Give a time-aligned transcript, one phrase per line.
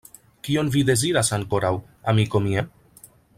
[0.45, 1.71] Kion vi deziras ankoraŭ,
[2.15, 2.65] amiko mia?